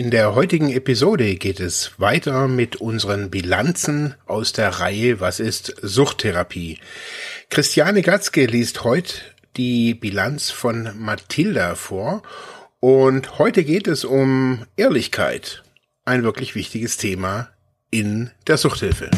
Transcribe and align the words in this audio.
In 0.00 0.10
der 0.10 0.34
heutigen 0.34 0.70
Episode 0.70 1.34
geht 1.34 1.60
es 1.60 1.92
weiter 1.98 2.48
mit 2.48 2.76
unseren 2.76 3.28
Bilanzen 3.30 4.14
aus 4.24 4.54
der 4.54 4.70
Reihe 4.70 5.20
Was 5.20 5.40
ist 5.40 5.74
Suchttherapie? 5.82 6.78
Christiane 7.50 8.00
Gatzke 8.00 8.46
liest 8.46 8.82
heute 8.82 9.12
die 9.58 9.92
Bilanz 9.92 10.50
von 10.50 10.88
Mathilda 10.98 11.74
vor 11.74 12.22
und 12.80 13.38
heute 13.38 13.62
geht 13.62 13.88
es 13.88 14.06
um 14.06 14.64
Ehrlichkeit. 14.74 15.62
Ein 16.06 16.22
wirklich 16.22 16.54
wichtiges 16.54 16.96
Thema 16.96 17.50
in 17.90 18.30
der 18.46 18.56
Suchthilfe. 18.56 19.10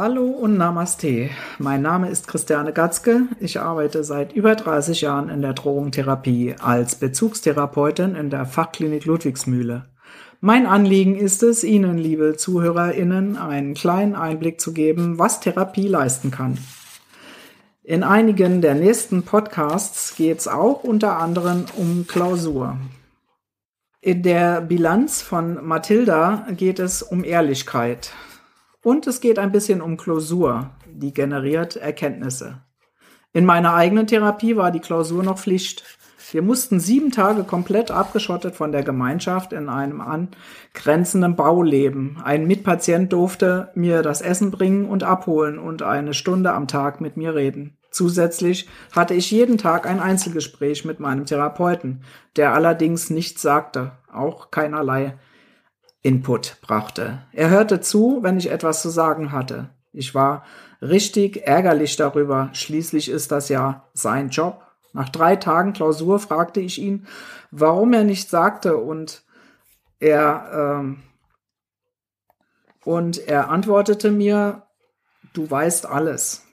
Hallo 0.00 0.26
und 0.26 0.56
Namaste. 0.56 1.28
Mein 1.58 1.82
Name 1.82 2.08
ist 2.08 2.28
Christiane 2.28 2.72
Gatzke. 2.72 3.22
Ich 3.40 3.58
arbeite 3.58 4.04
seit 4.04 4.32
über 4.32 4.54
30 4.54 5.00
Jahren 5.00 5.28
in 5.28 5.42
der 5.42 5.54
Drogentherapie 5.54 6.54
als 6.60 6.94
Bezugstherapeutin 6.94 8.14
in 8.14 8.30
der 8.30 8.46
Fachklinik 8.46 9.06
Ludwigsmühle. 9.06 9.86
Mein 10.40 10.66
Anliegen 10.66 11.16
ist 11.16 11.42
es, 11.42 11.64
Ihnen, 11.64 11.98
liebe 11.98 12.36
ZuhörerInnen, 12.36 13.36
einen 13.36 13.74
kleinen 13.74 14.14
Einblick 14.14 14.60
zu 14.60 14.72
geben, 14.72 15.18
was 15.18 15.40
Therapie 15.40 15.88
leisten 15.88 16.30
kann. 16.30 16.58
In 17.82 18.04
einigen 18.04 18.60
der 18.60 18.76
nächsten 18.76 19.24
Podcasts 19.24 20.14
geht 20.14 20.38
es 20.38 20.46
auch 20.46 20.84
unter 20.84 21.18
anderem 21.18 21.64
um 21.76 22.06
Klausur. 22.06 22.78
In 24.00 24.22
der 24.22 24.60
Bilanz 24.60 25.22
von 25.22 25.66
Mathilda 25.66 26.46
geht 26.56 26.78
es 26.78 27.02
um 27.02 27.24
Ehrlichkeit. 27.24 28.12
Und 28.82 29.06
es 29.06 29.20
geht 29.20 29.38
ein 29.38 29.52
bisschen 29.52 29.80
um 29.80 29.96
Klausur, 29.96 30.70
die 30.86 31.12
generiert 31.12 31.76
Erkenntnisse. 31.76 32.62
In 33.32 33.44
meiner 33.44 33.74
eigenen 33.74 34.06
Therapie 34.06 34.56
war 34.56 34.70
die 34.70 34.80
Klausur 34.80 35.22
noch 35.22 35.38
Pflicht. 35.38 35.84
Wir 36.30 36.42
mussten 36.42 36.78
sieben 36.78 37.10
Tage 37.10 37.44
komplett 37.44 37.90
abgeschottet 37.90 38.54
von 38.54 38.70
der 38.70 38.82
Gemeinschaft 38.82 39.52
in 39.52 39.68
einem 39.68 40.00
angrenzenden 40.00 41.36
Bau 41.36 41.62
leben. 41.62 42.18
Ein 42.22 42.46
Mitpatient 42.46 43.12
durfte 43.12 43.70
mir 43.74 44.02
das 44.02 44.20
Essen 44.20 44.50
bringen 44.50 44.86
und 44.86 45.02
abholen 45.02 45.58
und 45.58 45.82
eine 45.82 46.14
Stunde 46.14 46.52
am 46.52 46.68
Tag 46.68 47.00
mit 47.00 47.16
mir 47.16 47.34
reden. 47.34 47.76
Zusätzlich 47.90 48.68
hatte 48.92 49.14
ich 49.14 49.30
jeden 49.30 49.58
Tag 49.58 49.86
ein 49.86 50.00
Einzelgespräch 50.00 50.84
mit 50.84 51.00
meinem 51.00 51.24
Therapeuten, 51.24 52.02
der 52.36 52.52
allerdings 52.52 53.10
nichts 53.10 53.42
sagte, 53.42 53.92
auch 54.12 54.50
keinerlei 54.50 55.18
Input 56.02 56.58
brachte. 56.60 57.22
Er 57.32 57.50
hörte 57.50 57.80
zu, 57.80 58.22
wenn 58.22 58.38
ich 58.38 58.50
etwas 58.50 58.82
zu 58.82 58.88
sagen 58.88 59.32
hatte. 59.32 59.70
Ich 59.92 60.14
war 60.14 60.44
richtig 60.80 61.46
ärgerlich 61.46 61.96
darüber. 61.96 62.50
Schließlich 62.52 63.08
ist 63.08 63.32
das 63.32 63.48
ja 63.48 63.88
sein 63.94 64.28
Job. 64.28 64.62
Nach 64.92 65.08
drei 65.08 65.36
Tagen 65.36 65.72
Klausur 65.72 66.18
fragte 66.18 66.60
ich 66.60 66.80
ihn, 66.80 67.06
warum 67.50 67.92
er 67.92 68.04
nicht 68.04 68.30
sagte 68.30 68.76
und 68.76 69.22
er 69.98 70.50
ähm, 70.80 71.02
und 72.84 73.18
er 73.18 73.50
antwortete 73.50 74.10
mir, 74.10 74.62
du 75.34 75.50
weißt 75.50 75.84
alles. 75.84 76.46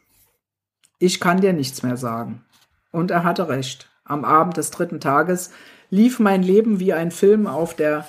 Ich 0.99 1.19
kann 1.19 1.39
dir 1.39 1.53
nichts 1.53 1.81
mehr 1.83 1.97
sagen. 1.97 2.43
Und 2.91 3.11
er 3.11 3.23
hatte 3.23 3.47
recht. 3.47 3.89
Am 4.03 4.25
Abend 4.25 4.57
des 4.57 4.71
dritten 4.71 4.99
Tages 4.99 5.51
lief 5.89 6.19
mein 6.19 6.43
Leben 6.43 6.79
wie 6.79 6.93
ein 6.93 7.11
Film 7.11 7.47
auf 7.47 7.73
der 7.73 8.05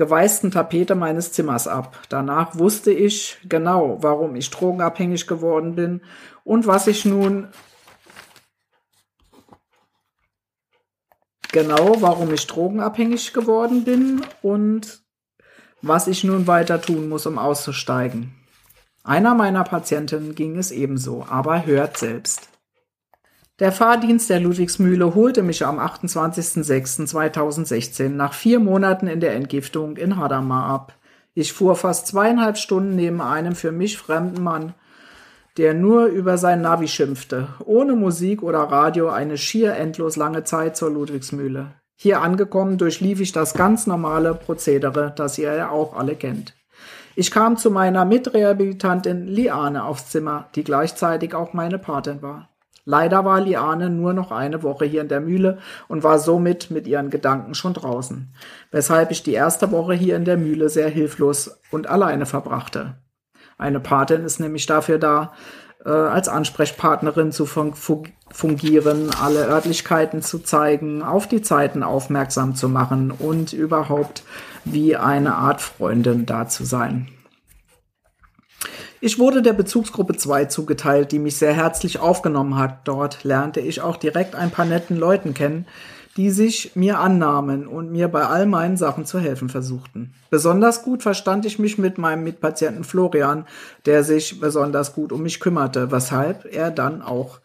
geweißten 0.00 0.50
Tapete 0.50 0.94
meines 0.94 1.30
Zimmers 1.30 1.68
ab. 1.68 1.98
Danach 2.08 2.58
wusste 2.58 2.90
ich 2.90 3.36
genau, 3.46 3.98
warum 4.00 4.34
ich 4.34 4.48
drogenabhängig 4.48 5.26
geworden 5.26 5.74
bin 5.74 6.00
und 6.42 6.66
was 6.66 6.86
ich 6.86 7.04
nun 7.04 7.48
genau, 11.52 12.00
warum 12.00 12.32
ich 12.32 12.46
drogenabhängig 12.46 13.34
geworden 13.34 13.84
bin 13.84 14.22
und 14.40 15.02
was 15.82 16.06
ich 16.06 16.24
nun 16.24 16.46
weiter 16.46 16.80
tun 16.80 17.10
muss, 17.10 17.26
um 17.26 17.36
auszusteigen. 17.36 18.34
Einer 19.04 19.34
meiner 19.34 19.64
Patienten 19.64 20.34
ging 20.34 20.56
es 20.56 20.70
ebenso, 20.70 21.26
aber 21.28 21.66
hört 21.66 21.98
selbst. 21.98 22.48
Der 23.60 23.70
Fahrdienst 23.72 24.28
der 24.30 24.40
Ludwigsmühle 24.40 25.14
holte 25.14 25.42
mich 25.42 25.66
am 25.66 25.78
28.06.2016 25.78 28.08
nach 28.08 28.32
vier 28.32 28.58
Monaten 28.58 29.06
in 29.06 29.20
der 29.20 29.34
Entgiftung 29.34 29.98
in 29.98 30.16
Hadamar 30.16 30.64
ab. 30.64 30.94
Ich 31.34 31.52
fuhr 31.52 31.76
fast 31.76 32.06
zweieinhalb 32.06 32.56
Stunden 32.56 32.96
neben 32.96 33.20
einem 33.20 33.54
für 33.54 33.70
mich 33.70 33.98
fremden 33.98 34.42
Mann, 34.42 34.72
der 35.58 35.74
nur 35.74 36.06
über 36.06 36.38
sein 36.38 36.62
Navi 36.62 36.88
schimpfte, 36.88 37.48
ohne 37.62 37.96
Musik 37.96 38.42
oder 38.42 38.60
Radio 38.60 39.10
eine 39.10 39.36
schier 39.36 39.76
endlos 39.76 40.16
lange 40.16 40.44
Zeit 40.44 40.74
zur 40.74 40.90
Ludwigsmühle. 40.90 41.72
Hier 41.96 42.22
angekommen 42.22 42.78
durchlief 42.78 43.20
ich 43.20 43.32
das 43.32 43.52
ganz 43.52 43.86
normale 43.86 44.34
Prozedere, 44.34 45.12
das 45.14 45.36
ihr 45.36 45.54
ja 45.54 45.68
auch 45.68 45.94
alle 45.94 46.16
kennt. 46.16 46.54
Ich 47.14 47.30
kam 47.30 47.58
zu 47.58 47.70
meiner 47.70 48.06
Mitrehabilitantin 48.06 49.26
Liane 49.26 49.84
aufs 49.84 50.08
Zimmer, 50.08 50.48
die 50.54 50.64
gleichzeitig 50.64 51.34
auch 51.34 51.52
meine 51.52 51.78
Patin 51.78 52.22
war. 52.22 52.49
Leider 52.90 53.24
war 53.24 53.40
Liane 53.40 53.88
nur 53.88 54.14
noch 54.14 54.32
eine 54.32 54.64
Woche 54.64 54.84
hier 54.84 55.00
in 55.00 55.06
der 55.06 55.20
Mühle 55.20 55.58
und 55.86 56.02
war 56.02 56.18
somit 56.18 56.72
mit 56.72 56.88
ihren 56.88 57.08
Gedanken 57.08 57.54
schon 57.54 57.72
draußen, 57.72 58.34
weshalb 58.72 59.12
ich 59.12 59.22
die 59.22 59.32
erste 59.32 59.70
Woche 59.70 59.94
hier 59.94 60.16
in 60.16 60.24
der 60.24 60.36
Mühle 60.36 60.68
sehr 60.68 60.88
hilflos 60.88 61.60
und 61.70 61.88
alleine 61.88 62.26
verbrachte. 62.26 62.96
Eine 63.58 63.78
Patin 63.78 64.24
ist 64.24 64.40
nämlich 64.40 64.66
dafür 64.66 64.98
da, 64.98 65.34
äh, 65.84 65.88
als 65.88 66.28
Ansprechpartnerin 66.28 67.30
zu 67.30 67.46
fun 67.46 67.74
fungieren, 68.32 69.10
alle 69.22 69.46
Örtlichkeiten 69.46 70.20
zu 70.20 70.40
zeigen, 70.40 71.04
auf 71.04 71.28
die 71.28 71.42
Zeiten 71.42 71.84
aufmerksam 71.84 72.56
zu 72.56 72.68
machen 72.68 73.12
und 73.12 73.52
überhaupt 73.52 74.24
wie 74.64 74.96
eine 74.96 75.36
Art 75.36 75.60
Freundin 75.60 76.26
da 76.26 76.48
zu 76.48 76.64
sein. 76.64 77.06
Ich 79.02 79.18
wurde 79.18 79.40
der 79.40 79.54
Bezugsgruppe 79.54 80.14
2 80.14 80.44
zugeteilt, 80.44 81.10
die 81.10 81.18
mich 81.18 81.36
sehr 81.36 81.54
herzlich 81.54 82.00
aufgenommen 82.00 82.56
hat. 82.56 82.80
Dort 82.84 83.24
lernte 83.24 83.60
ich 83.60 83.80
auch 83.80 83.96
direkt 83.96 84.34
ein 84.34 84.50
paar 84.50 84.66
netten 84.66 84.94
Leuten 84.94 85.32
kennen, 85.32 85.64
die 86.18 86.30
sich 86.30 86.72
mir 86.74 86.98
annahmen 86.98 87.66
und 87.66 87.90
mir 87.90 88.08
bei 88.08 88.26
all 88.26 88.44
meinen 88.44 88.76
Sachen 88.76 89.06
zu 89.06 89.18
helfen 89.18 89.48
versuchten. 89.48 90.12
Besonders 90.28 90.82
gut 90.82 91.02
verstand 91.02 91.46
ich 91.46 91.58
mich 91.58 91.78
mit 91.78 91.96
meinem 91.96 92.24
Mitpatienten 92.24 92.84
Florian, 92.84 93.46
der 93.86 94.04
sich 94.04 94.38
besonders 94.38 94.94
gut 94.94 95.12
um 95.12 95.22
mich 95.22 95.40
kümmerte, 95.40 95.90
weshalb 95.90 96.44
er 96.52 96.70
dann 96.70 97.00
auch 97.00 97.40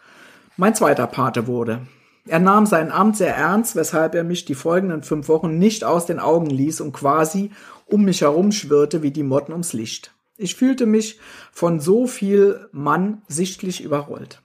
mein 0.58 0.76
zweiter 0.76 1.08
Pate 1.08 1.48
wurde. 1.48 1.80
Er 2.28 2.40
nahm 2.40 2.66
sein 2.66 2.92
Amt 2.92 3.16
sehr 3.16 3.34
ernst, 3.34 3.78
weshalb 3.78 4.14
er 4.14 4.26
mich 4.26 4.44
die 4.44 4.56
folgenden 4.56 5.04
fünf 5.04 5.30
Wochen 5.30 5.58
nicht 5.58 5.86
aus 5.86 6.06
den 6.06 6.20
Augen 6.20 6.50
ließ 6.50 6.82
und 6.82 6.92
quasi 6.92 7.52
um 7.86 8.04
mich 8.04 8.22
herum 8.22 8.52
schwirrte 8.52 9.04
wie 9.04 9.12
die 9.12 9.24
Motten 9.24 9.54
ums 9.54 9.72
Licht. 9.72 10.15
Ich 10.38 10.56
fühlte 10.56 10.86
mich 10.86 11.20
von 11.52 11.80
so 11.80 12.08
viel 12.08 12.68
Mann 12.72 13.22
sichtlich 13.28 13.82
überrollt. 13.82 14.42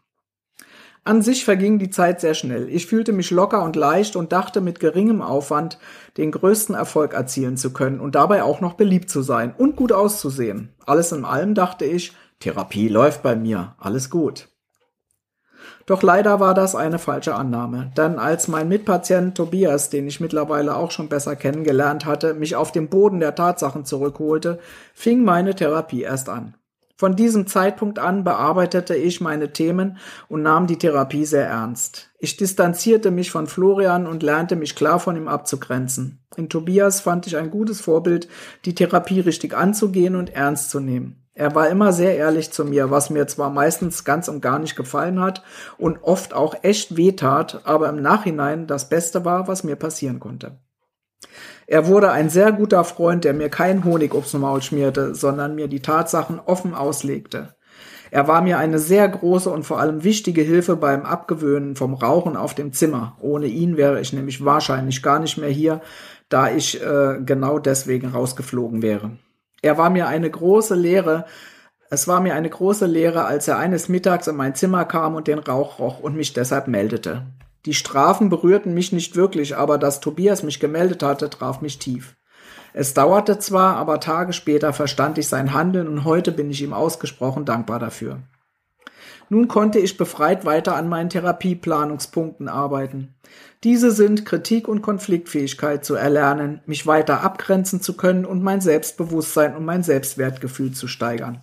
An 1.02 1.22
sich 1.22 1.44
verging 1.44 1.78
die 1.78 1.90
Zeit 1.90 2.20
sehr 2.20 2.34
schnell. 2.34 2.68
Ich 2.68 2.86
fühlte 2.86 3.12
mich 3.12 3.30
locker 3.30 3.64
und 3.64 3.74
leicht 3.74 4.16
und 4.16 4.32
dachte 4.32 4.60
mit 4.60 4.80
geringem 4.80 5.22
Aufwand 5.22 5.78
den 6.18 6.30
größten 6.30 6.74
Erfolg 6.74 7.14
erzielen 7.14 7.56
zu 7.56 7.72
können 7.72 8.00
und 8.00 8.14
dabei 8.14 8.42
auch 8.42 8.60
noch 8.60 8.74
beliebt 8.74 9.08
zu 9.08 9.22
sein 9.22 9.54
und 9.56 9.76
gut 9.76 9.92
auszusehen. 9.92 10.74
Alles 10.84 11.10
in 11.12 11.24
allem 11.24 11.54
dachte 11.54 11.86
ich, 11.86 12.12
Therapie 12.38 12.88
läuft 12.88 13.22
bei 13.22 13.34
mir, 13.34 13.74
alles 13.78 14.10
gut. 14.10 14.48
Doch 15.86 16.02
leider 16.02 16.40
war 16.40 16.54
das 16.54 16.74
eine 16.74 16.98
falsche 16.98 17.34
Annahme, 17.34 17.90
denn 17.96 18.18
als 18.18 18.48
mein 18.48 18.68
Mitpatient 18.68 19.36
Tobias, 19.36 19.90
den 19.90 20.06
ich 20.06 20.20
mittlerweile 20.20 20.76
auch 20.76 20.90
schon 20.90 21.08
besser 21.08 21.36
kennengelernt 21.36 22.06
hatte, 22.06 22.34
mich 22.34 22.56
auf 22.56 22.72
den 22.72 22.88
Boden 22.88 23.20
der 23.20 23.34
Tatsachen 23.34 23.84
zurückholte, 23.84 24.58
fing 24.94 25.24
meine 25.24 25.54
Therapie 25.54 26.02
erst 26.02 26.28
an. 26.28 26.54
Von 27.00 27.16
diesem 27.16 27.46
Zeitpunkt 27.46 27.98
an 27.98 28.24
bearbeitete 28.24 28.94
ich 28.94 29.22
meine 29.22 29.54
Themen 29.54 29.96
und 30.28 30.42
nahm 30.42 30.66
die 30.66 30.76
Therapie 30.76 31.24
sehr 31.24 31.46
ernst. 31.46 32.10
Ich 32.18 32.36
distanzierte 32.36 33.10
mich 33.10 33.30
von 33.30 33.46
Florian 33.46 34.06
und 34.06 34.22
lernte 34.22 34.54
mich 34.54 34.76
klar 34.76 35.00
von 35.00 35.16
ihm 35.16 35.26
abzugrenzen. 35.26 36.22
In 36.36 36.50
Tobias 36.50 37.00
fand 37.00 37.26
ich 37.26 37.38
ein 37.38 37.50
gutes 37.50 37.80
Vorbild, 37.80 38.28
die 38.66 38.74
Therapie 38.74 39.20
richtig 39.20 39.56
anzugehen 39.56 40.14
und 40.14 40.34
ernst 40.34 40.68
zu 40.68 40.78
nehmen. 40.78 41.19
Er 41.34 41.54
war 41.54 41.68
immer 41.68 41.92
sehr 41.92 42.16
ehrlich 42.16 42.50
zu 42.50 42.64
mir, 42.64 42.90
was 42.90 43.08
mir 43.08 43.26
zwar 43.26 43.50
meistens 43.50 44.04
ganz 44.04 44.28
und 44.28 44.40
gar 44.40 44.58
nicht 44.58 44.76
gefallen 44.76 45.20
hat 45.20 45.42
und 45.78 46.02
oft 46.02 46.34
auch 46.34 46.54
echt 46.62 46.96
wehtat, 46.96 47.62
aber 47.64 47.88
im 47.88 48.02
Nachhinein 48.02 48.66
das 48.66 48.88
Beste 48.88 49.24
war, 49.24 49.46
was 49.46 49.64
mir 49.64 49.76
passieren 49.76 50.20
konnte. 50.20 50.58
Er 51.66 51.86
wurde 51.86 52.10
ein 52.10 52.30
sehr 52.30 52.50
guter 52.50 52.82
Freund, 52.82 53.24
der 53.24 53.32
mir 53.32 53.48
kein 53.48 53.84
Honig 53.84 54.12
aufs 54.12 54.34
Maul 54.34 54.60
schmierte, 54.60 55.14
sondern 55.14 55.54
mir 55.54 55.68
die 55.68 55.82
Tatsachen 55.82 56.40
offen 56.40 56.74
auslegte. 56.74 57.54
Er 58.10 58.26
war 58.26 58.42
mir 58.42 58.58
eine 58.58 58.80
sehr 58.80 59.08
große 59.08 59.48
und 59.48 59.62
vor 59.62 59.78
allem 59.78 60.02
wichtige 60.02 60.42
Hilfe 60.42 60.74
beim 60.74 61.02
Abgewöhnen 61.02 61.76
vom 61.76 61.94
Rauchen 61.94 62.36
auf 62.36 62.54
dem 62.54 62.72
Zimmer. 62.72 63.16
Ohne 63.20 63.46
ihn 63.46 63.76
wäre 63.76 64.00
ich 64.00 64.12
nämlich 64.12 64.44
wahrscheinlich 64.44 65.00
gar 65.02 65.20
nicht 65.20 65.38
mehr 65.38 65.50
hier, 65.50 65.80
da 66.28 66.50
ich 66.50 66.82
äh, 66.82 67.20
genau 67.24 67.60
deswegen 67.60 68.08
rausgeflogen 68.08 68.82
wäre. 68.82 69.12
Er 69.62 69.78
war 69.78 69.90
mir 69.90 70.08
eine 70.08 70.30
große 70.30 70.74
Lehre, 70.74 71.26
es 71.92 72.06
war 72.06 72.20
mir 72.20 72.34
eine 72.34 72.48
große 72.48 72.86
Lehre, 72.86 73.24
als 73.24 73.48
er 73.48 73.58
eines 73.58 73.88
Mittags 73.88 74.28
in 74.28 74.36
mein 74.36 74.54
Zimmer 74.54 74.84
kam 74.84 75.16
und 75.16 75.26
den 75.26 75.40
Rauch 75.40 75.80
roch 75.80 75.98
und 75.98 76.14
mich 76.14 76.32
deshalb 76.32 76.68
meldete. 76.68 77.26
Die 77.66 77.74
Strafen 77.74 78.30
berührten 78.30 78.72
mich 78.72 78.92
nicht 78.92 79.16
wirklich, 79.16 79.56
aber 79.56 79.76
dass 79.76 80.00
Tobias 80.00 80.44
mich 80.44 80.60
gemeldet 80.60 81.02
hatte, 81.02 81.28
traf 81.28 81.60
mich 81.60 81.78
tief. 81.80 82.16
Es 82.72 82.94
dauerte 82.94 83.40
zwar, 83.40 83.76
aber 83.76 83.98
Tage 83.98 84.32
später 84.32 84.72
verstand 84.72 85.18
ich 85.18 85.26
sein 85.26 85.52
Handeln 85.52 85.88
und 85.88 86.04
heute 86.04 86.30
bin 86.30 86.48
ich 86.48 86.62
ihm 86.62 86.72
ausgesprochen 86.72 87.44
dankbar 87.44 87.80
dafür. 87.80 88.20
Nun 89.32 89.46
konnte 89.46 89.78
ich 89.78 89.96
befreit 89.96 90.44
weiter 90.44 90.74
an 90.74 90.88
meinen 90.88 91.08
Therapieplanungspunkten 91.08 92.48
arbeiten. 92.48 93.14
Diese 93.62 93.92
sind 93.92 94.26
Kritik 94.26 94.66
und 94.66 94.82
Konfliktfähigkeit 94.82 95.84
zu 95.84 95.94
erlernen, 95.94 96.60
mich 96.66 96.84
weiter 96.84 97.22
abgrenzen 97.22 97.80
zu 97.80 97.96
können 97.96 98.24
und 98.24 98.42
mein 98.42 98.60
Selbstbewusstsein 98.60 99.54
und 99.54 99.64
mein 99.64 99.84
Selbstwertgefühl 99.84 100.72
zu 100.72 100.88
steigern. 100.88 101.42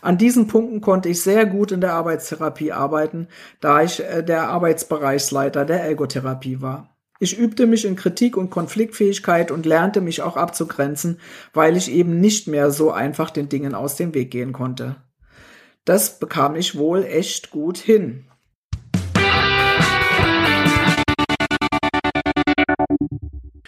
An 0.00 0.16
diesen 0.16 0.48
Punkten 0.48 0.80
konnte 0.80 1.10
ich 1.10 1.20
sehr 1.20 1.44
gut 1.44 1.70
in 1.70 1.82
der 1.82 1.92
Arbeitstherapie 1.92 2.72
arbeiten, 2.72 3.28
da 3.60 3.82
ich 3.82 4.02
äh, 4.02 4.24
der 4.24 4.48
Arbeitsbereichsleiter 4.48 5.66
der 5.66 5.84
Ergotherapie 5.84 6.62
war. 6.62 6.88
Ich 7.20 7.38
übte 7.38 7.66
mich 7.66 7.84
in 7.84 7.94
Kritik 7.94 8.38
und 8.38 8.48
Konfliktfähigkeit 8.48 9.50
und 9.50 9.66
lernte 9.66 10.00
mich 10.00 10.22
auch 10.22 10.36
abzugrenzen, 10.36 11.20
weil 11.52 11.76
ich 11.76 11.92
eben 11.92 12.20
nicht 12.20 12.48
mehr 12.48 12.70
so 12.70 12.90
einfach 12.90 13.30
den 13.30 13.50
Dingen 13.50 13.74
aus 13.74 13.96
dem 13.96 14.14
Weg 14.14 14.30
gehen 14.30 14.52
konnte. 14.54 14.96
Das 15.84 16.20
bekam 16.20 16.54
ich 16.54 16.76
wohl 16.76 17.04
echt 17.04 17.50
gut 17.50 17.76
hin. 17.76 18.28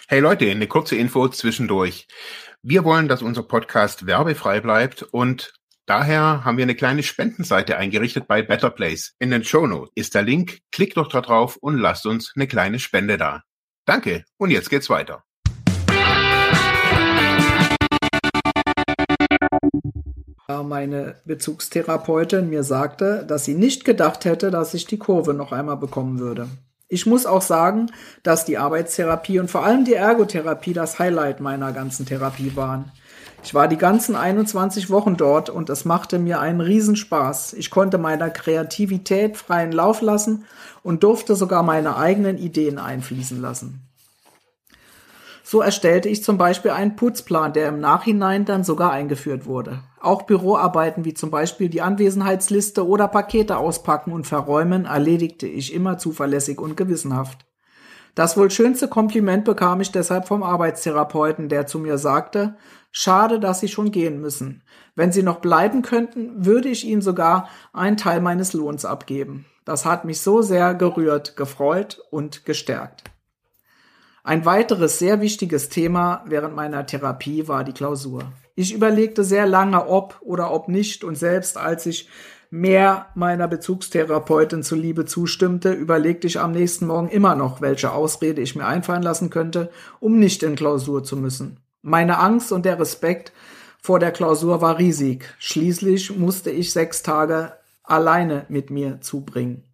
Hey 0.06 0.20
Leute, 0.20 0.48
eine 0.48 0.68
kurze 0.68 0.94
Info 0.94 1.26
zwischendurch. 1.28 2.06
Wir 2.62 2.84
wollen, 2.84 3.08
dass 3.08 3.22
unser 3.22 3.42
Podcast 3.42 4.06
werbefrei 4.06 4.60
bleibt 4.60 5.02
und 5.02 5.52
Daher 5.86 6.46
haben 6.46 6.56
wir 6.56 6.62
eine 6.62 6.74
kleine 6.74 7.02
Spendenseite 7.02 7.76
eingerichtet 7.76 8.26
bei 8.26 8.40
Better 8.40 8.70
Place. 8.70 9.14
In 9.18 9.30
den 9.30 9.44
Show 9.44 9.66
Notes 9.66 9.92
ist 9.94 10.14
der 10.14 10.22
Link. 10.22 10.60
Klickt 10.72 10.96
doch 10.96 11.08
da 11.08 11.20
drauf 11.20 11.58
und 11.58 11.76
lasst 11.76 12.06
uns 12.06 12.32
eine 12.34 12.46
kleine 12.46 12.78
Spende 12.78 13.18
da. 13.18 13.42
Danke 13.84 14.24
und 14.38 14.50
jetzt 14.50 14.70
geht's 14.70 14.88
weiter. 14.88 15.24
Meine 20.46 21.16
Bezugstherapeutin 21.24 22.50
mir 22.50 22.64
sagte, 22.64 23.24
dass 23.26 23.46
sie 23.46 23.54
nicht 23.54 23.86
gedacht 23.86 24.26
hätte, 24.26 24.50
dass 24.50 24.74
ich 24.74 24.84
die 24.84 24.98
Kurve 24.98 25.32
noch 25.32 25.52
einmal 25.52 25.78
bekommen 25.78 26.18
würde. 26.18 26.48
Ich 26.86 27.06
muss 27.06 27.24
auch 27.24 27.40
sagen, 27.40 27.90
dass 28.22 28.44
die 28.44 28.58
Arbeitstherapie 28.58 29.38
und 29.38 29.50
vor 29.50 29.64
allem 29.64 29.86
die 29.86 29.94
Ergotherapie 29.94 30.74
das 30.74 30.98
Highlight 30.98 31.40
meiner 31.40 31.72
ganzen 31.72 32.04
Therapie 32.04 32.54
waren. 32.56 32.92
Ich 33.42 33.54
war 33.54 33.68
die 33.68 33.78
ganzen 33.78 34.16
21 34.16 34.90
Wochen 34.90 35.16
dort 35.16 35.48
und 35.48 35.70
es 35.70 35.86
machte 35.86 36.18
mir 36.18 36.40
einen 36.40 36.60
Riesenspaß. 36.60 37.54
Ich 37.54 37.70
konnte 37.70 37.96
meiner 37.96 38.28
Kreativität 38.28 39.38
freien 39.38 39.72
Lauf 39.72 40.02
lassen 40.02 40.44
und 40.82 41.04
durfte 41.04 41.36
sogar 41.36 41.62
meine 41.62 41.96
eigenen 41.96 42.36
Ideen 42.36 42.78
einfließen 42.78 43.40
lassen. 43.40 43.80
So 45.54 45.60
erstellte 45.60 46.08
ich 46.08 46.24
zum 46.24 46.36
Beispiel 46.36 46.72
einen 46.72 46.96
Putzplan, 46.96 47.52
der 47.52 47.68
im 47.68 47.78
Nachhinein 47.78 48.44
dann 48.44 48.64
sogar 48.64 48.90
eingeführt 48.90 49.46
wurde. 49.46 49.84
Auch 50.00 50.22
Büroarbeiten 50.22 51.04
wie 51.04 51.14
zum 51.14 51.30
Beispiel 51.30 51.68
die 51.68 51.80
Anwesenheitsliste 51.80 52.84
oder 52.84 53.06
Pakete 53.06 53.56
auspacken 53.56 54.10
und 54.10 54.26
verräumen 54.26 54.84
erledigte 54.86 55.46
ich 55.46 55.72
immer 55.72 55.96
zuverlässig 55.96 56.60
und 56.60 56.76
gewissenhaft. 56.76 57.46
Das 58.16 58.36
wohl 58.36 58.50
schönste 58.50 58.88
Kompliment 58.88 59.44
bekam 59.44 59.80
ich 59.80 59.92
deshalb 59.92 60.26
vom 60.26 60.42
Arbeitstherapeuten, 60.42 61.48
der 61.48 61.68
zu 61.68 61.78
mir 61.78 61.98
sagte, 61.98 62.56
schade, 62.90 63.38
dass 63.38 63.60
Sie 63.60 63.68
schon 63.68 63.92
gehen 63.92 64.20
müssen. 64.20 64.64
Wenn 64.96 65.12
Sie 65.12 65.22
noch 65.22 65.38
bleiben 65.38 65.82
könnten, 65.82 66.44
würde 66.44 66.68
ich 66.68 66.84
Ihnen 66.84 67.00
sogar 67.00 67.48
einen 67.72 67.96
Teil 67.96 68.20
meines 68.20 68.54
Lohns 68.54 68.84
abgeben. 68.84 69.46
Das 69.64 69.86
hat 69.86 70.04
mich 70.04 70.20
so 70.20 70.42
sehr 70.42 70.74
gerührt, 70.74 71.36
gefreut 71.36 72.00
und 72.10 72.44
gestärkt. 72.44 73.04
Ein 74.26 74.46
weiteres 74.46 74.98
sehr 74.98 75.20
wichtiges 75.20 75.68
Thema 75.68 76.24
während 76.26 76.56
meiner 76.56 76.86
Therapie 76.86 77.46
war 77.46 77.62
die 77.62 77.74
Klausur. 77.74 78.22
Ich 78.54 78.72
überlegte 78.72 79.22
sehr 79.22 79.46
lange, 79.46 79.86
ob 79.86 80.16
oder 80.22 80.50
ob 80.50 80.68
nicht, 80.68 81.04
und 81.04 81.16
selbst 81.16 81.58
als 81.58 81.84
ich 81.84 82.08
mehr 82.48 83.08
meiner 83.14 83.48
Bezugstherapeutin 83.48 84.62
zuliebe 84.62 85.04
zustimmte, 85.04 85.74
überlegte 85.74 86.26
ich 86.26 86.40
am 86.40 86.52
nächsten 86.52 86.86
Morgen 86.86 87.08
immer 87.08 87.34
noch, 87.34 87.60
welche 87.60 87.92
Ausrede 87.92 88.40
ich 88.40 88.56
mir 88.56 88.64
einfallen 88.64 89.02
lassen 89.02 89.28
könnte, 89.28 89.70
um 90.00 90.18
nicht 90.18 90.42
in 90.42 90.56
Klausur 90.56 91.04
zu 91.04 91.18
müssen. 91.18 91.60
Meine 91.82 92.18
Angst 92.18 92.50
und 92.50 92.64
der 92.64 92.80
Respekt 92.80 93.30
vor 93.82 93.98
der 93.98 94.10
Klausur 94.10 94.62
war 94.62 94.78
riesig. 94.78 95.34
Schließlich 95.38 96.16
musste 96.16 96.50
ich 96.50 96.72
sechs 96.72 97.02
Tage 97.02 97.52
alleine 97.82 98.46
mit 98.48 98.70
mir 98.70 99.02
zubringen. 99.02 99.64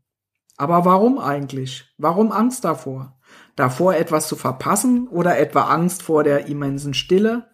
Aber 0.56 0.84
warum 0.84 1.20
eigentlich? 1.20 1.84
Warum 1.98 2.32
Angst 2.32 2.64
davor? 2.64 3.16
Davor 3.60 3.94
etwas 3.94 4.26
zu 4.26 4.36
verpassen 4.36 5.06
oder 5.08 5.38
etwa 5.38 5.64
Angst 5.64 6.02
vor 6.02 6.24
der 6.24 6.46
immensen 6.46 6.94
Stille? 6.94 7.50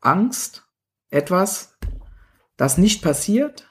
Angst? 0.00 0.64
Etwas, 1.08 1.78
das 2.56 2.78
nicht 2.78 3.00
passiert? 3.00 3.68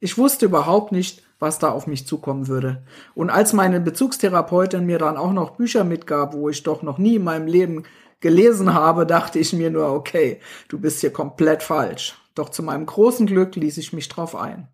Ich 0.00 0.16
wusste 0.16 0.46
überhaupt 0.46 0.92
nicht, 0.92 1.22
was 1.38 1.58
da 1.58 1.68
auf 1.68 1.86
mich 1.86 2.06
zukommen 2.06 2.48
würde. 2.48 2.82
Und 3.14 3.28
als 3.28 3.52
meine 3.52 3.78
Bezugstherapeutin 3.78 4.86
mir 4.86 4.98
dann 4.98 5.18
auch 5.18 5.34
noch 5.34 5.50
Bücher 5.58 5.84
mitgab, 5.84 6.32
wo 6.32 6.48
ich 6.48 6.62
doch 6.62 6.80
noch 6.80 6.96
nie 6.96 7.16
in 7.16 7.24
meinem 7.24 7.46
Leben 7.46 7.82
gelesen 8.20 8.72
habe, 8.72 9.04
dachte 9.04 9.38
ich 9.38 9.52
mir 9.52 9.70
nur, 9.70 9.92
okay, 9.92 10.40
du 10.68 10.80
bist 10.80 11.02
hier 11.02 11.12
komplett 11.12 11.62
falsch. 11.62 12.16
Doch 12.34 12.48
zu 12.48 12.62
meinem 12.62 12.86
großen 12.86 13.26
Glück 13.26 13.54
ließ 13.54 13.76
ich 13.76 13.92
mich 13.92 14.08
drauf 14.08 14.34
ein. 14.34 14.68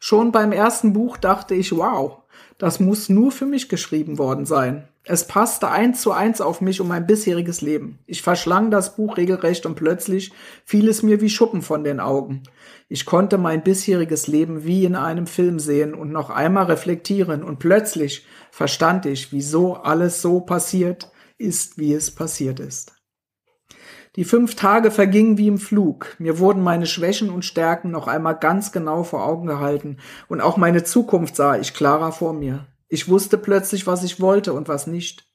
Schon 0.00 0.32
beim 0.32 0.50
ersten 0.50 0.92
Buch 0.92 1.16
dachte 1.16 1.54
ich, 1.54 1.76
wow, 1.76 2.24
das 2.58 2.80
muss 2.80 3.08
nur 3.08 3.30
für 3.30 3.46
mich 3.46 3.68
geschrieben 3.68 4.18
worden 4.18 4.44
sein. 4.44 4.88
Es 5.04 5.26
passte 5.26 5.70
eins 5.70 6.02
zu 6.02 6.12
eins 6.12 6.40
auf 6.40 6.60
mich 6.60 6.80
und 6.80 6.88
mein 6.88 7.06
bisheriges 7.06 7.62
Leben. 7.62 8.00
Ich 8.06 8.20
verschlang 8.20 8.70
das 8.70 8.96
Buch 8.96 9.16
regelrecht 9.16 9.64
und 9.64 9.76
plötzlich 9.76 10.32
fiel 10.64 10.88
es 10.88 11.02
mir 11.02 11.20
wie 11.20 11.30
Schuppen 11.30 11.62
von 11.62 11.84
den 11.84 12.00
Augen. 12.00 12.42
Ich 12.88 13.06
konnte 13.06 13.38
mein 13.38 13.62
bisheriges 13.62 14.26
Leben 14.26 14.64
wie 14.64 14.84
in 14.84 14.96
einem 14.96 15.26
Film 15.26 15.60
sehen 15.60 15.94
und 15.94 16.10
noch 16.10 16.30
einmal 16.30 16.64
reflektieren 16.64 17.44
und 17.44 17.58
plötzlich 17.58 18.26
verstand 18.50 19.06
ich, 19.06 19.32
wieso 19.32 19.76
alles 19.76 20.20
so 20.20 20.40
passiert 20.40 21.10
ist, 21.38 21.78
wie 21.78 21.94
es 21.94 22.10
passiert 22.10 22.58
ist. 22.60 22.97
Die 24.18 24.24
fünf 24.24 24.56
Tage 24.56 24.90
vergingen 24.90 25.38
wie 25.38 25.46
im 25.46 25.58
Flug. 25.58 26.16
Mir 26.18 26.40
wurden 26.40 26.60
meine 26.60 26.86
Schwächen 26.86 27.30
und 27.30 27.44
Stärken 27.44 27.92
noch 27.92 28.08
einmal 28.08 28.36
ganz 28.36 28.72
genau 28.72 29.04
vor 29.04 29.24
Augen 29.24 29.46
gehalten 29.46 29.98
und 30.26 30.40
auch 30.40 30.56
meine 30.56 30.82
Zukunft 30.82 31.36
sah 31.36 31.56
ich 31.56 31.72
klarer 31.72 32.10
vor 32.10 32.32
mir. 32.32 32.66
Ich 32.88 33.08
wusste 33.08 33.38
plötzlich, 33.38 33.86
was 33.86 34.02
ich 34.02 34.20
wollte 34.20 34.54
und 34.54 34.66
was 34.66 34.88
nicht. 34.88 35.28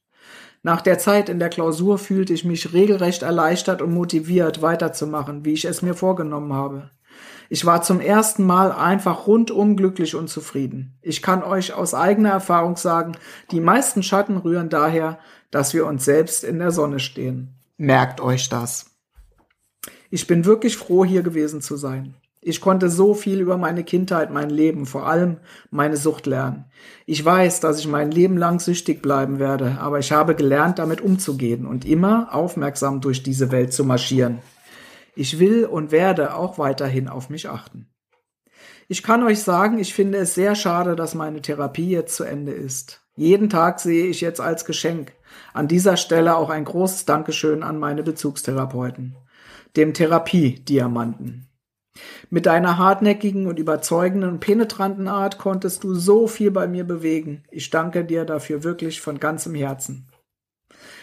Nach 0.64 0.82
der 0.82 1.00
Zeit 1.00 1.30
in 1.30 1.40
der 1.40 1.48
Klausur 1.48 1.98
fühlte 1.98 2.34
ich 2.34 2.44
mich 2.44 2.74
regelrecht 2.74 3.24
erleichtert 3.24 3.82
und 3.82 3.94
motiviert, 3.94 4.62
weiterzumachen, 4.62 5.46
wie 5.46 5.54
ich 5.54 5.64
es 5.64 5.82
mir 5.82 5.94
vorgenommen 5.94 6.52
habe. 6.52 6.90
Ich 7.48 7.66
war 7.66 7.84
zum 7.84 8.02
ersten 8.02 8.46
Mal 8.46 8.74
einfach 8.74 9.28
rundum 9.28 9.78
glücklich 9.78 10.14
und 10.14 10.28
zufrieden. 10.28 10.98
Ich 11.02 11.22
kann 11.22 11.42
euch 11.42 11.74
aus 11.74 11.94
eigener 11.94 12.32
Erfahrung 12.32 12.76
sagen, 12.76 13.14
die 13.50 13.62
meisten 13.62 14.04
Schatten 14.04 14.36
rühren 14.36 14.68
daher, 14.68 15.20
dass 15.52 15.74
wir 15.74 15.86
uns 15.86 16.04
selbst 16.04 16.44
in 16.44 16.60
der 16.60 16.72
Sonne 16.72 17.00
stehen. 17.00 17.63
Merkt 17.78 18.22
euch 18.22 18.50
das. 18.50 18.92
Ich 20.10 20.28
bin 20.28 20.46
wirklich 20.46 20.78
froh, 20.78 21.04
hier 21.04 21.24
gewesen 21.24 21.62
zu 21.62 21.76
sein. 21.76 22.16
Ich 22.40 22.62
konnte 22.62 22.90
so 22.90 23.14
viel 23.14 23.40
über 23.40 23.58
meine 23.58 23.84
Kindheit, 23.84 24.32
mein 24.32 24.50
Leben, 24.50 24.86
vor 24.86 25.08
allem 25.08 25.38
meine 25.72 25.98
Sucht 25.98 26.26
lernen. 26.26 26.66
Ich 27.06 27.24
weiß, 27.24 27.62
dass 27.62 27.80
ich 27.80 27.88
mein 27.88 28.12
Leben 28.12 28.38
lang 28.38 28.60
süchtig 28.60 29.02
bleiben 29.02 29.40
werde, 29.40 29.78
aber 29.80 30.00
ich 30.00 30.12
habe 30.12 30.36
gelernt, 30.36 30.78
damit 30.78 31.02
umzugehen 31.02 31.66
und 31.66 31.86
immer 31.86 32.34
aufmerksam 32.34 33.00
durch 33.02 33.24
diese 33.24 33.52
Welt 33.52 33.74
zu 33.74 33.86
marschieren. 33.86 34.40
Ich 35.16 35.40
will 35.40 35.66
und 35.66 35.92
werde 35.92 36.36
auch 36.36 36.58
weiterhin 36.58 37.08
auf 37.08 37.30
mich 37.30 37.50
achten. 37.50 37.88
Ich 38.90 39.04
kann 39.04 39.24
euch 39.24 39.42
sagen, 39.42 39.80
ich 39.80 39.94
finde 39.94 40.18
es 40.18 40.36
sehr 40.36 40.56
schade, 40.56 40.96
dass 40.96 41.16
meine 41.16 41.42
Therapie 41.42 41.90
jetzt 41.90 42.16
zu 42.16 42.24
Ende 42.26 42.52
ist. 42.52 43.02
Jeden 43.16 43.50
Tag 43.50 43.80
sehe 43.80 44.08
ich 44.08 44.22
jetzt 44.22 44.42
als 44.42 44.66
Geschenk. 44.66 45.14
An 45.54 45.68
dieser 45.68 45.98
Stelle 45.98 46.36
auch 46.36 46.50
ein 46.50 46.66
großes 46.66 47.06
Dankeschön 47.06 47.64
an 47.64 47.80
meine 47.80 48.04
Bezugstherapeuten, 48.04 49.16
dem 49.76 49.94
Therapiediamanten. 49.94 51.48
Mit 52.30 52.48
deiner 52.48 52.78
hartnäckigen 52.78 53.48
und 53.48 53.60
überzeugenden 53.60 54.32
und 54.32 54.40
penetranten 54.40 55.08
Art 55.08 55.38
konntest 55.38 55.84
du 55.84 55.94
so 55.94 56.28
viel 56.28 56.50
bei 56.50 56.68
mir 56.68 56.84
bewegen. 56.84 57.44
Ich 57.52 57.70
danke 57.70 58.04
dir 58.04 58.26
dafür 58.26 58.64
wirklich 58.64 59.02
von 59.02 59.20
ganzem 59.20 59.54
Herzen. 59.54 60.08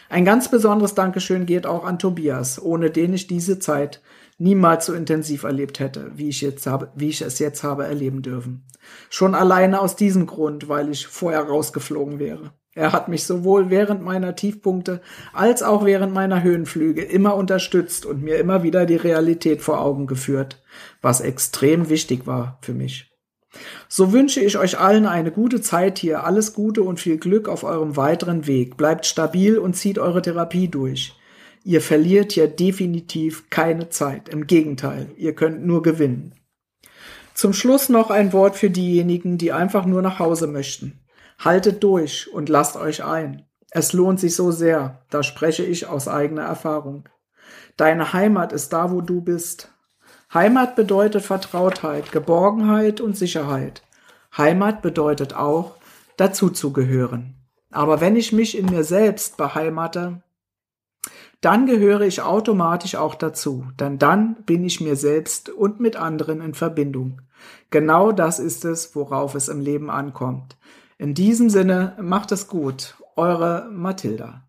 Ein 0.08 0.25
ganz 0.25 0.50
besonderes 0.50 0.94
Dankeschön 0.94 1.46
geht 1.46 1.66
auch 1.66 1.84
an 1.84 2.00
Tobias, 2.00 2.60
ohne 2.60 2.90
den 2.90 3.14
ich 3.14 3.28
diese 3.28 3.60
Zeit 3.60 4.02
niemals 4.38 4.87
so 4.87 4.94
intensiv 4.94 5.44
erlebt 5.44 5.78
hätte, 5.78 6.10
wie 6.16 6.28
ich, 6.28 6.40
jetzt 6.40 6.66
habe, 6.66 6.90
wie 6.96 7.10
ich 7.10 7.22
es 7.22 7.38
jetzt 7.38 7.62
habe 7.62 7.84
erleben 7.84 8.22
dürfen. 8.22 8.66
Schon 9.08 9.37
alleine 9.37 9.80
aus 9.80 9.94
diesem 9.94 10.26
Grund, 10.26 10.68
weil 10.68 10.88
ich 10.88 11.06
vorher 11.06 11.42
rausgeflogen 11.42 12.18
wäre. 12.18 12.52
Er 12.74 12.92
hat 12.92 13.08
mich 13.08 13.24
sowohl 13.24 13.68
während 13.70 14.02
meiner 14.02 14.36
Tiefpunkte 14.36 15.00
als 15.32 15.62
auch 15.62 15.84
während 15.84 16.14
meiner 16.14 16.42
Höhenflüge 16.42 17.02
immer 17.02 17.34
unterstützt 17.34 18.06
und 18.06 18.22
mir 18.22 18.38
immer 18.38 18.62
wieder 18.62 18.86
die 18.86 18.96
Realität 18.96 19.60
vor 19.60 19.80
Augen 19.80 20.06
geführt, 20.06 20.62
was 21.02 21.20
extrem 21.20 21.88
wichtig 21.88 22.26
war 22.26 22.58
für 22.62 22.72
mich. 22.72 23.10
So 23.88 24.12
wünsche 24.12 24.40
ich 24.40 24.56
euch 24.56 24.78
allen 24.78 25.06
eine 25.06 25.32
gute 25.32 25.60
Zeit 25.60 25.98
hier, 25.98 26.24
alles 26.24 26.52
Gute 26.54 26.84
und 26.84 27.00
viel 27.00 27.18
Glück 27.18 27.48
auf 27.48 27.64
eurem 27.64 27.96
weiteren 27.96 28.46
Weg. 28.46 28.76
Bleibt 28.76 29.06
stabil 29.06 29.58
und 29.58 29.74
zieht 29.74 29.98
eure 29.98 30.22
Therapie 30.22 30.68
durch. 30.68 31.16
Ihr 31.64 31.80
verliert 31.80 32.32
hier 32.32 32.46
definitiv 32.46 33.50
keine 33.50 33.88
Zeit. 33.88 34.28
Im 34.28 34.46
Gegenteil, 34.46 35.10
ihr 35.16 35.34
könnt 35.34 35.66
nur 35.66 35.82
gewinnen. 35.82 36.34
Zum 37.34 37.52
Schluss 37.52 37.88
noch 37.88 38.10
ein 38.10 38.32
Wort 38.32 38.56
für 38.56 38.70
diejenigen, 38.70 39.36
die 39.36 39.52
einfach 39.52 39.84
nur 39.84 40.02
nach 40.02 40.20
Hause 40.20 40.46
möchten. 40.46 41.00
Haltet 41.40 41.82
durch 41.82 42.32
und 42.32 42.49
lasst 42.49 42.76
euch 42.76 43.02
ein. 43.02 43.47
Es 43.70 43.92
lohnt 43.92 44.20
sich 44.20 44.37
so 44.37 44.50
sehr, 44.50 45.00
da 45.11 45.23
spreche 45.23 45.64
ich 45.64 45.87
aus 45.87 46.06
eigener 46.06 46.42
Erfahrung. 46.42 47.09
Deine 47.76 48.12
Heimat 48.12 48.52
ist 48.52 48.73
da, 48.73 48.90
wo 48.90 49.00
du 49.00 49.23
bist. 49.23 49.73
Heimat 50.35 50.76
bedeutet 50.76 51.23
Vertrautheit, 51.25 52.12
Geborgenheit 52.12 53.00
und 53.00 53.16
Sicherheit. 53.16 53.82
Heimat 54.37 54.82
bedeutet 54.82 55.35
auch, 55.35 55.76
dazuzugehören. 56.18 57.37
Aber 57.70 58.00
wenn 58.02 58.16
ich 58.16 58.32
mich 58.32 58.59
in 58.59 58.66
mir 58.66 58.85
selbst 58.85 59.37
beheimate, 59.38 60.23
dann 61.40 61.64
gehöre 61.64 62.02
ich 62.02 62.20
automatisch 62.20 62.97
auch 62.97 63.14
dazu, 63.14 63.66
denn 63.78 63.99
dann 63.99 64.35
bin 64.44 64.62
ich 64.62 64.82
mir 64.82 64.97
selbst 64.97 65.49
und 65.49 65.80
mit 65.80 65.97
anderen 65.97 66.42
in 66.42 66.52
Verbindung. 66.52 67.23
Genau 67.70 68.12
das 68.12 68.38
ist 68.38 68.66
es, 68.66 68.94
worauf 68.94 69.35
es 69.35 69.49
im 69.49 69.61
Leben 69.61 69.88
ankommt. 69.88 70.59
In 71.00 71.14
diesem 71.14 71.49
Sinne, 71.49 71.95
macht 71.99 72.30
es 72.30 72.47
gut. 72.47 72.95
Eure 73.16 73.71
Mathilda. 73.73 74.42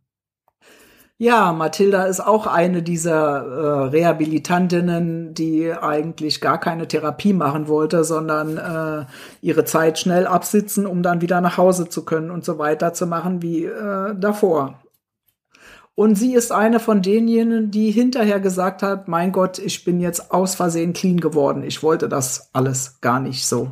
Ja, 1.18 1.54
Mathilda 1.54 2.04
ist 2.04 2.20
auch 2.20 2.46
eine 2.46 2.84
dieser 2.84 3.46
äh, 3.46 3.88
Rehabilitantinnen, 3.88 5.34
die 5.34 5.72
eigentlich 5.72 6.42
gar 6.42 6.60
keine 6.60 6.90
Therapie 6.90 7.32
machen 7.32 7.70
wollte, 7.70 8.04
sondern 8.04 8.58
äh, 8.58 9.06
ihre 9.40 9.64
Zeit 9.64 9.98
schnell 9.98 10.28
absitzen, 10.28 10.86
um 10.86 11.04
dann 11.04 11.22
wieder 11.22 11.40
nach 11.40 11.58
Hause 11.58 11.88
zu 11.88 12.04
können 12.04 12.30
und 12.30 12.44
so 12.44 12.58
weiter 12.58 12.92
zu 12.92 13.08
machen 13.08 13.42
wie 13.42 13.64
äh, 13.64 14.14
davor. 14.14 14.82
Und 15.96 16.16
sie 16.16 16.34
ist 16.34 16.52
eine 16.52 16.82
von 16.82 17.02
denjenigen, 17.02 17.72
die 17.72 17.92
hinterher 17.92 18.42
gesagt 18.42 18.84
hat, 18.84 19.08
mein 19.08 19.32
Gott, 19.32 19.58
ich 19.58 19.86
bin 19.86 20.02
jetzt 20.02 20.32
aus 20.32 20.56
Versehen 20.56 20.92
clean 20.92 21.22
geworden. 21.22 21.64
Ich 21.64 21.82
wollte 21.82 22.10
das 22.10 22.50
alles 22.52 23.00
gar 23.00 23.22
nicht 23.22 23.46
so. 23.46 23.72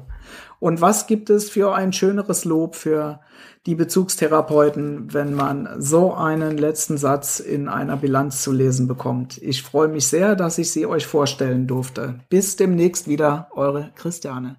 Und 0.59 0.81
was 0.81 1.07
gibt 1.07 1.29
es 1.29 1.49
für 1.49 1.73
ein 1.73 1.93
schöneres 1.93 2.45
Lob 2.45 2.75
für 2.75 3.21
die 3.65 3.75
Bezugstherapeuten, 3.75 5.13
wenn 5.13 5.33
man 5.33 5.69
so 5.77 6.13
einen 6.13 6.57
letzten 6.57 6.97
Satz 6.97 7.39
in 7.39 7.67
einer 7.67 7.97
Bilanz 7.97 8.41
zu 8.43 8.51
lesen 8.51 8.87
bekommt? 8.87 9.37
Ich 9.41 9.63
freue 9.63 9.87
mich 9.87 10.07
sehr, 10.07 10.35
dass 10.35 10.57
ich 10.57 10.71
sie 10.71 10.85
euch 10.85 11.07
vorstellen 11.07 11.67
durfte. 11.67 12.19
Bis 12.29 12.55
demnächst 12.57 13.07
wieder, 13.07 13.49
eure 13.53 13.91
Christiane. 13.95 14.57